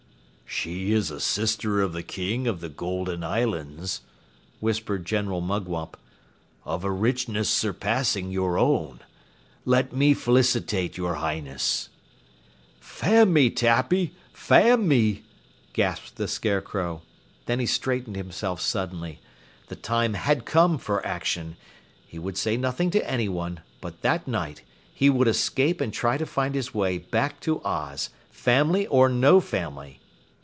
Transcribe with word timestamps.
"She 0.53 0.91
is 0.91 1.09
a 1.09 1.21
sister 1.21 1.79
of 1.81 1.93
the 1.93 2.03
King 2.03 2.45
of 2.45 2.59
the 2.59 2.67
Golden 2.67 3.23
Islands," 3.23 4.01
whispered 4.59 5.05
General 5.05 5.39
Mugwump. 5.39 5.95
"Of 6.65 6.83
a 6.83 6.91
richness 6.91 7.49
surpassing 7.49 8.31
your 8.31 8.57
own. 8.59 8.99
Let 9.63 9.93
me 9.93 10.13
felicitate 10.13 10.97
your 10.97 11.15
Highness." 11.15 11.87
"Fan 12.81 13.31
me, 13.31 13.49
Tappy! 13.49 14.11
Fan 14.33 14.89
me!" 14.89 15.23
gasped 15.71 16.17
the 16.17 16.27
Scarecrow. 16.27 17.01
Then 17.45 17.61
he 17.61 17.65
straightened 17.65 18.17
himself 18.17 18.59
suddenly. 18.59 19.19
The 19.69 19.77
time 19.77 20.15
had 20.15 20.43
come 20.43 20.77
for 20.77 21.03
action. 21.07 21.55
He 22.05 22.19
would 22.19 22.37
say 22.37 22.57
nothing 22.57 22.91
to 22.91 23.09
anyone, 23.09 23.61
but 23.79 24.01
that 24.01 24.27
night 24.27 24.63
he 24.93 25.09
would 25.09 25.29
escape 25.29 25.79
and 25.79 25.93
try 25.93 26.17
to 26.17 26.25
find 26.25 26.55
his 26.55 26.73
way 26.73 26.97
back 26.97 27.39
to 27.39 27.63
Oz, 27.63 28.09
family 28.29 28.85
or 28.87 29.07
no 29.07 29.39
family! 29.39 29.99